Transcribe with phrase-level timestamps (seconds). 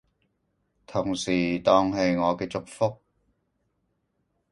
[0.87, 2.97] 同時當係我嘅祝福